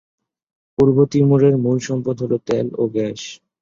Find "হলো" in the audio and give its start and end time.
2.23-2.37